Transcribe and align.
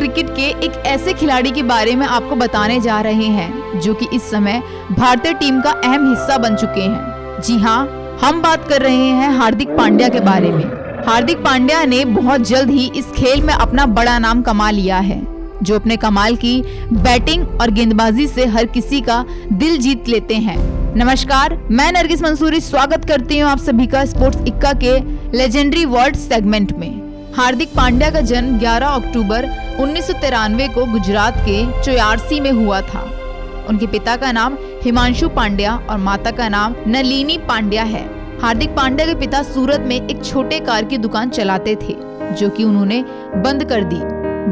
Cricket 0.00 0.28
के 0.36 0.42
एक 0.66 0.76
ऐसे 0.86 1.12
खिलाड़ी 1.12 1.50
के 1.50 1.62
बारे 1.62 1.94
में 1.96 2.06
आपको 2.06 2.36
बताने 2.36 2.80
जा 2.80 3.00
रहे 3.00 3.24
हैं, 3.28 3.80
जो 3.80 3.94
कि 3.94 4.06
इस 4.14 4.30
समय 4.30 4.62
भारतीय 4.90 5.32
टीम 5.32 5.60
का 5.60 5.70
अहम 5.70 6.08
हिस्सा 6.10 6.36
बन 6.38 6.54
चुके 6.56 6.80
हैं। 6.82 7.40
जी 7.42 7.58
हाँ 7.58 8.18
हम 8.22 8.40
बात 8.42 8.68
कर 8.68 8.82
रहे 8.82 9.10
हैं 9.10 9.28
हार्दिक 9.30 9.76
पांड्या 9.76 10.08
के 10.08 10.20
बारे 10.20 10.52
में। 10.52 10.64
हार्दिक 11.06 11.42
पांड्या 11.44 11.84
ने 11.84 12.04
बहुत 12.06 12.46
जल्द 12.48 12.70
ही 12.70 12.86
इस 12.96 13.10
खेल 13.12 13.42
में 13.42 13.52
अपना 13.54 13.86
बड़ा 13.88 14.18
नाम 14.18 14.42
कमा 14.42 14.70
लिया 14.70 14.98
है, 15.00 15.20
जो 15.62 15.74
अपने 15.74 15.96
कमाल 15.96 16.36
की 16.36 16.60
बैटिंग 16.94 17.46
और 17.60 17.70
गेंदबाजी 17.70 18.26
से 18.28 18.46
हर 18.46 18.66
किसी 18.68 19.00
का 19.00 19.24
दिल 19.52 19.78
जीत 19.78 20.08
लेते 20.08 20.34
हैं। 20.38 20.58
नमस्कार, 20.96 21.58
मैं 21.70 21.92
नरगिस 21.92 22.22
मंसूरी, 22.22 22.60
स्वागत 22.62 23.04
करती 23.04 23.38
हूँ 23.38 23.50
आप 23.50 23.58
सभी 23.58 23.86
का 23.86 24.04
स्पोर्ट्स 24.06 24.46
इक्का 24.46 24.72
के 24.84 24.98
लेजेंडरी 25.36 25.84
वर्ल्ड 25.86 26.16
सेगमेंट 26.16 26.72
में। 26.72 27.09
हार्दिक 27.36 27.68
पांड्या 27.68 28.10
का 28.10 28.20
जन्म 28.20 28.58
11 28.58 28.86
अक्टूबर 28.88 29.46
उन्नीस 29.80 30.06
सौ 30.06 30.12
तिरानवे 30.12 30.66
को 30.68 30.84
गुजरात 30.84 31.36
के 31.38 31.82
चोयारसी 31.82 32.40
में 32.40 32.50
हुआ 32.50 32.80
था। 32.80 33.02
उनके 33.68 33.86
पिता 33.86 34.16
का 34.16 34.32
नाम 34.32 34.56
हिमांशु 34.82 35.28
पांड्या 35.28 35.76
और 35.90 35.98
माता 35.98 36.30
का 36.30 36.48
नाम 36.48 36.74
नलिनी 36.86 37.38
पांड्या 37.38 37.82
है। 37.82 38.02
हार्दिक 38.42 38.70
पांड्या 38.70 39.06
के 39.06 39.14
पिता 39.14 39.42
सूरत 39.42 39.80
में 39.80 39.96
एक 39.96 40.24
छोटे 40.24 40.60
कार 40.60 40.84
की 40.84 40.98
दुकान 40.98 41.30
चलाते 41.30 41.74
थे 41.74 41.96
जो 42.34 42.48
कि 42.48 42.64
उन्होंने 42.64 43.02
बंद 43.36 43.64
कर 43.64 43.84
दी। 43.84 44.00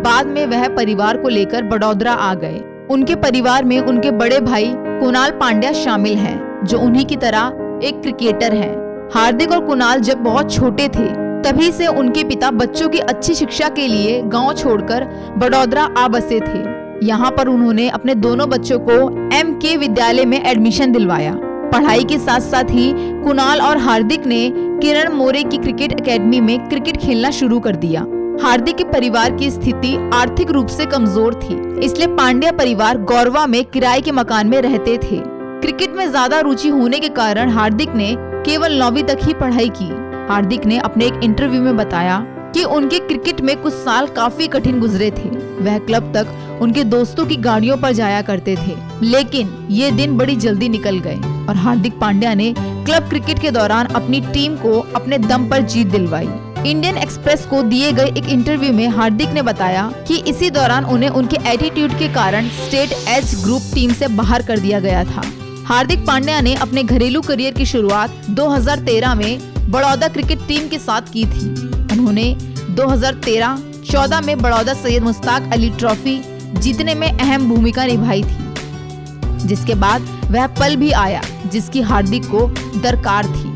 बाद 0.00 0.26
में 0.26 0.44
वह 0.46 0.68
परिवार 0.68 1.16
को 1.16 1.28
लेकर 1.28 1.62
बड़ौदरा 1.62 2.12
आ 2.12 2.34
गए। 2.34 2.64
उनके 2.90 3.14
परिवार 3.16 3.64
में 3.64 3.78
उनके 3.80 4.10
बड़े 4.10 4.40
भाई 4.40 4.72
कुणाल 4.76 5.30
पांड्या 5.30 5.72
शामिल 5.74 6.18
हैं, 6.18 6.64
जो 6.64 6.78
उन्हीं 6.78 7.06
की 7.06 7.16
तरह 7.16 7.80
एक 7.84 8.00
क्रिकेटर 8.02 8.54
हैं। 8.54 8.76
हार्दिक 9.14 9.52
और 9.52 9.66
कुणाल 9.66 10.00
जब 10.00 10.18
बहुत 10.18 10.52
छोटे 10.52 10.88
थे 10.88 11.27
तभी 11.44 11.70
से 11.72 11.86
उनके 11.88 12.24
पिता 12.24 12.50
बच्चों 12.52 12.88
की 12.88 12.98
अच्छी 13.00 13.34
शिक्षा 13.34 13.68
के 13.68 13.86
लिए 13.88 14.20
गाँव 14.26 14.52
छोड़कर 14.54 15.04
बड़ौदरा 15.38 15.82
आ 15.98 16.06
बसे 16.08 16.40
थे। 16.40 17.06
यहाँ 17.06 17.30
पर 17.30 17.48
उन्होंने 17.48 17.88
अपने 17.88 18.14
दोनों 18.16 18.48
बच्चों 18.48 18.78
को 18.80 18.94
एम 19.36 19.52
के 19.54 19.76
विद्यालय 19.76 20.24
में 20.24 20.40
एडमिशन 20.40 20.92
दिलवाया। 20.92 21.34
पढ़ाई 21.72 22.04
के 22.04 22.18
साथ 22.18 22.40
साथ 22.40 22.70
ही 22.70 22.92
कुणाल 23.22 23.60
और 23.60 23.78
हार्दिक 23.78 24.26
ने 24.26 24.48
किरण 24.82 25.12
मोरे 25.12 25.42
की 25.42 25.58
क्रिकेट 25.58 25.92
एकेडमी 25.92 26.40
में 26.40 26.68
क्रिकेट 26.68 26.96
खेलना 26.96 27.30
शुरू 27.30 27.60
कर 27.60 27.76
दिया। 27.76 28.00
हार्दिक 28.42 28.76
के 28.76 28.84
परिवार 28.84 29.36
की 29.36 29.50
स्थिति 29.50 29.94
आर्थिक 30.14 30.50
रूप 30.50 30.66
से 30.68 30.86
कमज़ोर 30.86 31.34
थी, 31.34 31.56
इसलिए 31.84 32.06
पांड्या 32.08 32.52
परिवार 32.52 32.98
गौरवा 33.04 33.46
में 33.46 33.64
किराए 33.64 34.00
के 34.00 34.12
मकान 34.12 34.48
में 34.48 34.60
रहते 34.62 34.96
थे। 34.98 35.20
क्रिकेट 35.60 35.96
में 35.96 36.08
ज़्यादा 36.10 36.40
रुचि 36.40 36.68
होने 36.68 36.98
के 36.98 37.08
कारण 37.14 37.50
हार्दिक 37.50 37.94
ने 37.94 38.14
केवल 38.44 38.78
नौवीं 38.78 39.02
तक 39.04 39.18
ही 39.22 39.34
पढ़ाई 39.34 39.68
की। 39.72 39.88
हार्दिक 40.28 40.64
ने 40.66 40.78
अपने 40.78 41.06
एक 41.06 41.20
इंटरव्यू 41.24 41.60
में 41.62 41.76
बताया 41.76 42.18
कि 42.54 42.62
उनके 42.64 42.98
क्रिकेट 42.98 43.40
में 43.40 43.56
कुछ 43.56 43.72
साल 43.74 44.06
काफ़ी 44.06 44.46
कठिन 44.46 44.80
गुजरे 44.80 45.10
थे। 45.10 45.28
वह 45.64 45.78
क्लब 45.78 46.12
तक 46.14 46.58
उनके 46.62 46.84
दोस्तों 46.84 47.26
की 47.26 47.36
गाड़ियों 47.36 47.76
पर 47.76 47.92
जाया 47.92 48.20
करते 48.22 48.56
थे। 48.56 48.76
लेकिन 49.02 49.66
ये 49.70 49.90
दिन 49.90 50.16
बड़ी 50.16 50.36
जल्दी 50.36 50.68
निकल 50.68 50.98
गए 50.98 51.16
और 51.48 51.56
हार्दिक 51.56 51.98
पांड्या 52.00 52.34
ने 52.34 52.54
क्लब 52.58 53.08
क्रिकेट 53.08 53.38
के 53.38 53.50
दौरान 53.50 53.86
अपनी 53.86 54.20
टीम 54.20 54.56
को 54.56 54.78
अपने 54.96 55.18
दम 55.18 55.48
पर 55.48 55.62
जीत 55.62 55.86
दिलवाई। 55.86 56.28
इंडियन 56.66 56.96
एक्सप्रेस 56.96 57.46
को 57.46 57.62
दिए 57.62 57.92
गए 57.92 58.06
एक 58.08 58.28
इंटरव्यू 58.28 58.72
में 58.72 58.88
हार्दिक 58.88 59.28
ने 59.28 59.42
बताया 59.42 59.90
कि 60.08 60.16
इसी 60.28 60.50
दौरान 60.50 60.84
उन्हें 60.84 61.10
उनके 61.10 61.36
एटीट्यूड 61.50 61.98
के 61.98 62.08
कारण 62.08 62.48
स्टेट 62.58 62.92
एच 63.08 63.34
ग्रुप 63.44 63.74
टीम 63.74 63.92
से 63.92 64.08
बाहर 64.08 64.42
कर 64.42 64.58
दिया 64.58 64.80
गया 64.80 65.04
था। 65.04 65.22
हार्दिक 65.66 66.06
पांड्या 66.06 66.40
ने 66.40 66.54
अपने 66.54 66.82
घरेलू 66.82 67.20
करियर 67.20 67.54
की 67.54 67.64
शुरुआत 67.66 68.10
2013 68.30 69.14
में 69.14 69.57
बड़ौदा 69.68 70.08
क्रिकेट 70.08 70.38
टीम 70.48 70.68
के 70.68 70.78
साथ 70.78 71.00
की 71.00 71.24
थी। 71.24 71.48
उन्होंने 71.92 72.34
2013-14 72.70 74.20
में 74.20 74.38
बड़ौदा 74.38 74.74
सैयद 74.74 75.02
मुश्ताक 75.02 75.52
अली 75.52 75.70
ट्रॉफी 75.70 76.20
जीतने 76.54 76.94
में 76.94 77.08
अहम 77.08 77.48
भूमिका 77.48 77.84
निभाई 77.84 78.22
थी। 78.22 79.46
जिसके 79.46 79.74
बाद 79.74 80.02
वह 80.24 80.46
पल 80.46 80.76
भी 80.76 80.90
आया, 80.90 81.22
जिसकी 81.46 81.80
हार्दिक 81.80 82.24
को 82.24 82.46
दरकार 82.80 83.26
थी। 83.26 83.54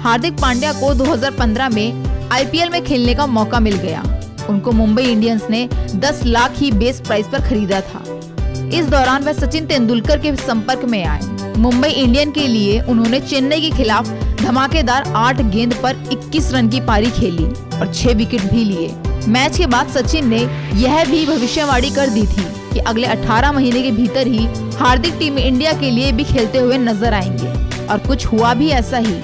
हार्दिक 0.00 0.40
पांड्या 0.40 0.72
को 0.72 0.94
2015 0.94 1.68
में 1.68 2.04
आईपीएल 2.32 2.70
में 2.70 2.84
खेलने 2.84 3.14
का 3.14 3.26
मौका 3.26 3.60
मिल 3.60 3.76
गया। 3.76 4.20
उनको 4.50 4.72
मुंबई 4.72 5.02
इंडियंस 5.02 5.42
ने 5.50 5.68
10 5.94 6.20
लाख 6.24 6.54
ही 6.56 6.72
बेस 6.72 7.00
प्राइस 7.00 7.26
पर 7.26 7.38
खरीदा 7.38 7.80
था। 7.80 8.04
इस 8.74 8.86
दौरान 8.86 9.22
वह 9.22 9.32
सचिन 9.32 9.66
तेंदुलकर 9.66 10.18
के 10.18 10.36
संपर्क 10.36 10.84
में 10.84 11.04
आए। 11.04 11.54
मुंबई 11.56 11.88
इंडियन 11.88 12.30
के 12.30 12.46
लिए 12.46 12.80
उन्होंने 12.80 13.20
चेन्नई 13.20 13.60
के 13.60 13.70
खिलाफ 13.70 14.29
धमाकेदार 14.42 15.12
आठ 15.16 15.40
गेंद 15.42 15.74
पर 15.74 15.96
21 16.12 16.52
रन 16.52 16.68
की 16.68 16.80
पारी 16.80 17.10
खेली 17.10 17.44
और 17.78 17.92
छह 17.94 18.12
विकेट 18.12 18.42
भी 18.42 18.64
लिए। 18.64 18.88
मैच 19.28 19.56
के 19.58 19.66
बाद 19.66 19.88
सचिन 19.88 20.28
ने 20.28 20.40
यह 20.74 21.04
भी 21.04 21.26
भविष्यवाणी 21.26 21.90
कर 21.90 22.08
दी 22.08 22.22
थी 22.22 22.44
कि 22.72 22.78
अगले 22.78 23.06
18 23.06 23.52
महीने 23.52 23.82
के 23.82 23.90
भीतर 23.90 24.26
ही 24.26 24.46
हार्दिक 24.76 25.14
टीम 25.18 25.38
इंडिया 25.38 25.72
के 25.72 25.90
लिए 25.90 26.12
भी 26.12 26.24
खेलते 26.24 26.58
हुए 26.58 26.78
नज़र 26.78 27.14
आएँगे। 27.14 27.86
और 27.86 27.98
कुछ 27.98 28.26
हुआ 28.26 28.54
भी 28.54 28.68
ऐसा 28.68 28.98
ही। 28.98 29.14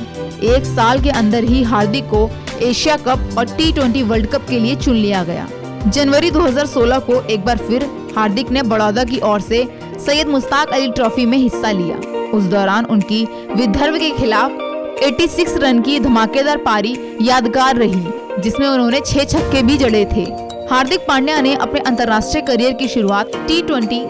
एक 0.49 0.65
साल 0.65 1.00
के 1.00 1.10
अंदर 1.10 1.44
ही 1.44 1.62
हार्दिक 1.62 2.04
को 2.04 2.31
एशिया 2.62 2.97
कप 2.97 3.34
और 3.38 3.44
टी 3.44 4.03
वर्ल्ड 4.03 4.27
कप 4.27 4.47
के 4.50 4.59
लिए 4.59 4.77
चुन 4.77 4.94
लिया 4.94 5.25
गया। 5.25 5.48
जनवरी 5.87 6.31
2016 6.31 6.98
को 6.98 7.21
एक 7.22 7.44
बार 7.44 7.59
फिर 7.59 7.91
हार्दिक 8.16 8.50
ने 8.50 8.62
बड़ौदा 8.62 9.04
की 9.04 9.21
ओर 9.21 9.41
से 9.41 9.65
सैयद 10.06 10.28
मुश्ताक 10.28 10.69
अली 10.69 10.91
ट्रॉफी 10.93 11.27
में 11.27 11.38
हिस्सा 11.38 11.71
लिया। 11.71 11.97
उस 12.31 12.44
दौरान 12.44 12.84
उनकी 12.84 13.25
विदर्भ 13.54 13.97
के 13.97 14.10
खिलाफ 14.10 14.59
86 15.03 15.57
रन 15.57 15.81
की 15.81 16.01
धमाकेदार 16.01 16.57
पारी 16.57 16.99
यादगार 17.23 17.77
रही, 17.77 18.07
जिसमें 18.43 18.69
उन्होंने 18.69 19.01
छह 19.01 19.25
छक्के 19.25 19.62
भी 19.62 19.77
जड़े 19.79 20.05
थे। 20.05 20.23
हार्दिक 20.71 21.01
पांड्या 21.01 21.41
ने 21.41 21.55
अपने 21.55 21.81
अंतर्राष्ट्रीय 21.81 22.43
करियर 22.43 22.73
की 22.73 22.89
शुरुआत 22.89 23.31
टी 23.49 23.62
ट्वेंटी 23.62 24.01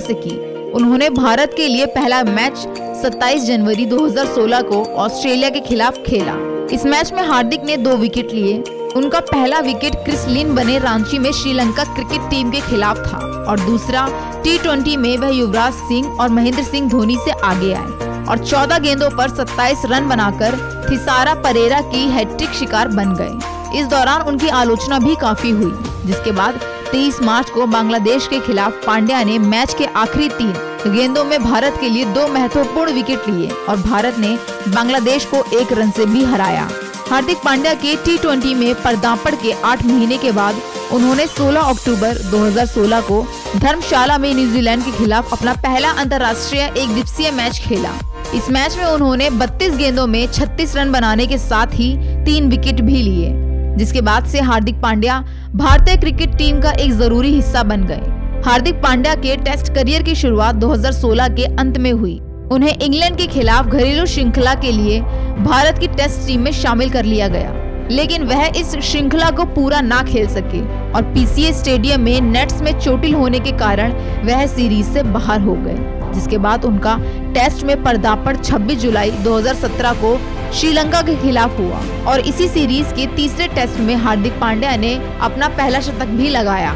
से 0.00 0.14
की। 0.14 0.36
उन्होंने 0.72 1.10
भारत 1.10 1.54
के 1.56 1.68
लिए 1.68 1.86
पहला 1.86 2.22
मैच 2.22 2.58
27 3.02 3.44
जनवरी 3.44 3.86
2016 3.86 4.62
को 4.62 4.84
ऑस्ट्रेलिया 4.84 5.50
के 5.50 5.60
खिलाफ 5.60 5.98
खेला। 5.98 6.34
इस 6.72 6.84
मैच 6.84 7.12
में 7.12 7.22
हार्दिक 7.22 7.64
ने 7.64 7.76
दो 7.76 7.96
विकेट 7.96 8.32
लिए। 8.32 8.62
उनका 8.96 9.20
पहला 9.20 9.58
विकेट 9.58 9.94
क्रिस 9.94 10.26
लिन 10.28 10.54
बने 10.54 10.78
रांची 10.78 11.18
में 11.18 11.32
श्रीलंका 11.32 11.84
क्रिकेट 11.84 12.30
टीम 12.30 12.50
के 12.50 12.60
खिलाफ 12.60 12.96
था 12.96 13.18
और 13.48 13.60
दूसरा 13.60 14.08
टी 14.46 14.96
में 14.96 15.16
वह 15.16 15.28
युवराज 15.28 15.72
सिंह 15.72 16.16
और 16.20 16.28
महेंद्र 16.28 16.62
सिंह 16.62 16.88
धोनी 16.88 17.16
से 17.16 17.30
आगे 17.30 17.72
आए। 17.72 18.05
और 18.28 18.44
14 18.44 18.78
गेंदों 18.78 19.10
पर 19.10 19.30
27 19.30 19.84
रन 19.84 20.08
बनाकर 20.08 20.58
थिसारा 20.90 21.34
परेरा 21.34 21.80
की 21.82 22.06
हैट्रिक 22.10 22.50
शिकार 22.50 22.88
बन 22.88 23.14
गए। 23.14 23.78
इस 23.80 23.86
दौरान 23.86 24.22
उनकी 24.22 24.48
आलोचना 24.48 24.98
भी 24.98 25.14
काफ़ी 25.16 25.50
हुई, 25.50 25.72
जिसके 26.06 26.32
बाद 26.32 26.60
23 26.92 27.20
मार्च 27.22 27.50
को 27.50 27.66
बांग्लादेश 27.66 28.26
के 28.26 28.40
खिलाफ 28.40 28.84
पांड्या 28.86 29.22
ने 29.24 29.38
मैच 29.38 29.74
के 29.74 29.84
आखिरी 29.96 30.28
तीन 30.28 30.52
गेंदों 30.86 31.24
में 31.24 31.42
भारत 31.42 31.76
के 31.80 31.88
लिए 31.88 32.04
दो 32.04 32.26
महत्वपूर्ण 32.28 32.92
विकेट 32.92 33.28
लिए 33.28 33.50
और 33.68 33.76
भारत 33.76 34.18
ने 34.18 34.36
बांग्लादेश 34.68 35.24
को 35.24 35.42
एक 35.60 35.72
रन 35.72 35.90
से 35.90 36.06
भी 36.06 36.24
हराया। 36.24 36.68
हार्दिक 37.10 37.36
पांड्या 37.44 37.74
के 37.74 37.96
टी 38.06 38.54
में 38.54 38.74
पर्दापड़ 38.74 39.34
के 39.34 39.52
आठ 39.64 39.84
महीने 39.84 40.18
के 40.18 40.32
बाद 40.32 40.60
उन्होंने 40.92 41.26
16 41.26 41.70
अक्टूबर 41.70 42.18
2016 42.30 43.00
को 43.00 43.22
धर्मशाला 43.56 44.18
में 44.18 44.32
न्यूजीलैंड 44.34 44.84
के 44.84 44.92
खिलाफ 44.92 45.32
अपना 45.32 45.52
पहला 45.62 45.90
अंतर्राष्ट्रीय 45.92 46.62
एक 46.62 46.94
दिवसीय 46.94 47.30
मैच 47.30 47.58
खेला। 47.58 47.92
इस 48.36 48.50
मैच 48.50 48.76
में 48.76 48.84
उन्होंने 48.84 49.28
32 49.30 49.76
गेंदों 49.76 50.06
में 50.06 50.26
36 50.26 50.76
रन 50.76 50.90
बनाने 50.92 51.26
के 51.26 51.38
साथ 51.38 51.66
ही 51.66 51.96
तीन 52.24 52.48
विकेट 52.48 52.80
भी 52.80 53.02
लिए, 53.02 53.30
जिसके 53.76 54.00
बाद 54.00 54.26
से 54.26 54.40
हार्दिक 54.40 54.80
पांड्या 54.80 55.18
भारतीय 55.54 55.96
क्रिकेट 55.96 56.36
टीम 56.36 56.60
का 56.60 56.70
एक 56.70 56.92
ज़रूरी 56.92 57.34
हिस्सा 57.34 57.62
बन 57.62 57.84
गए। 57.84 58.42
हार्दिक 58.46 58.74
पांड्या 58.74 59.14
के 59.14 59.36
टेस्ट 59.36 59.74
करियर 59.74 60.02
की 60.02 60.14
शुरुआत 60.14 60.54
2016 60.54 61.28
के 61.28 61.44
अंत 61.56 61.78
में 61.78 61.92
हुई। 61.92 62.18
उन्हें 62.52 62.76
इंग्लैंड 62.76 63.16
के 63.16 63.26
खिलाफ 63.26 63.66
घरेलू 63.66 64.06
श्रृंखला 64.06 64.54
के 64.54 64.72
लिए 64.72 65.00
भारत 65.40 65.78
की 65.78 65.88
टेस्ट 65.88 66.26
टीम 66.26 66.40
में 66.40 66.52
शामिल 66.52 66.90
कर 66.90 67.04
लिया 67.04 67.28
गया। 67.28 67.88
लेकिन 67.90 68.22
वह 68.22 68.46
इस 68.46 68.76
श्रृंखला 68.82 69.30
को 69.30 69.44
पूरा 69.44 69.80
ना 69.80 70.02
खेल 70.02 70.26
सके 70.28 70.60
और 70.92 71.02
पीसीए 71.02 71.52
स्टेडियम 71.52 72.00
में 72.00 72.20
नेट्स 72.20 72.62
में 72.62 72.78
चोटिल 72.80 73.14
होने 73.14 73.40
के 73.40 73.52
कारण 73.58 73.92
वह 74.24 74.46
सीरीज़ 74.46 74.86
से 74.86 75.02
बाहर 75.02 75.40
हो 75.40 75.54
गए। 75.58 76.05
जिसके 76.16 76.38
बाद 76.38 76.64
उनका 76.64 76.96
टेस्ट 77.34 77.64
में 77.64 77.82
पर्दापड़ 77.82 78.36
26 78.36 78.74
जुलाई 78.74 79.10
2017 79.24 79.92
को 79.92 80.18
श्रीलंका 80.52 81.02
के 81.02 81.16
खिलाफ 81.16 81.58
हुआ। 81.58 81.80
और 82.06 82.20
इसी 82.20 82.48
सीरीज़ 82.48 82.94
के 82.94 83.06
तीसरे 83.06 83.48
टेस्ट 83.48 83.80
में 83.80 83.94
हार्दिक 83.96 84.40
पांड्या 84.40 84.76
ने 84.76 84.94
अपना 85.20 85.48
पहला 85.48 85.80
शतक 85.80 86.06
भी 86.06 86.28
लगाया। 86.28 86.74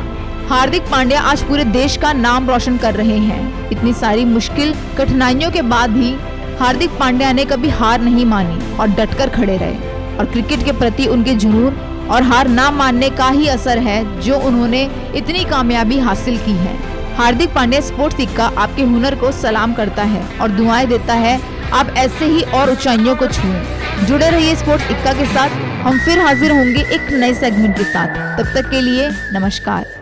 हार्दिक 0.48 0.82
पांड्या 0.82 1.20
आज 1.20 1.42
पूरे 1.42 1.64
देश 1.64 1.96
का 1.96 2.12
नाम 2.12 2.50
रोशन 2.50 2.76
कर 2.76 2.94
रहे 2.94 3.18
हैं। 3.18 3.70
इतनी 3.70 3.92
सारी 3.92 4.24
मुश्किल 4.24 4.74
कठिनाइयों 4.98 5.50
के 5.50 5.62
बाद 5.62 5.90
भी 5.90 6.14
हार्दिक 6.60 6.90
पांड्या 6.90 7.32
ने 7.32 7.44
कभी 7.44 7.68
हार 7.68 8.00
नहीं 8.00 8.24
मानी 8.26 8.76
और 8.76 8.88
डटकर 8.88 9.28
खड़े 9.28 9.56
रहे। 9.56 10.16
और 10.16 10.24
क्रिकेट 10.24 10.64
के 10.64 10.72
प्रति 10.72 11.06
उनके 11.06 11.34
जुनून 11.34 11.74
और 12.10 12.22
हार 12.22 12.48
ना 12.48 12.70
मानने 12.70 13.10
का 13.10 13.28
ही 13.28 13.46
असर 13.46 13.78
है 13.78 14.20
जो 14.20 14.38
उन्होंने 14.38 14.82
इतनी 15.14 15.44
कामयाबी 15.44 15.98
हासिल 15.98 16.38
की 16.38 16.52
है। 16.52 16.74
हार्दिक 17.20 17.48
पांडे 17.54 17.80
स्पोर्ट्स 17.82 18.16
सिक्का 18.16 18.44
आपके 18.58 18.82
हुनर 18.82 19.14
को 19.14 19.30
सलाम 19.32 19.72
करता 19.74 20.02
है 20.02 20.22
और 20.38 20.50
दुआएँ 20.50 20.86
देता 20.86 21.14
है, 21.14 21.34
आप 21.72 21.92
ऐसे 21.96 22.24
ही 22.24 22.42
और 22.54 22.70
ऊंचाइयों 22.70 23.16
को 23.16 23.26
छुएँ। 23.26 24.06
जुड़े 24.06 24.30
रहिए 24.30 24.54
स्पोर्ट्स 24.56 24.90
इक्का 24.90 25.12
के 25.12 25.26
साथ, 25.34 25.60
हम 25.82 25.98
फिर 25.98 26.20
हाजिर 26.20 26.52
होंगे 26.52 26.88
एक 26.94 27.12
नए 27.12 27.34
सेगमेंट 27.34 27.76
के 27.76 27.84
साथ। 27.84 28.38
तब 28.38 28.54
तक 28.54 28.70
के 28.70 28.80
लिए 28.80 29.10
नमस्कार। 29.32 29.99